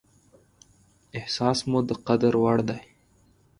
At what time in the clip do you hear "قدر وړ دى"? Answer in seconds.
2.07-2.79